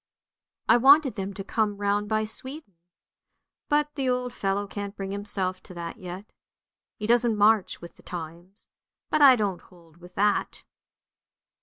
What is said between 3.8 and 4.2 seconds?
the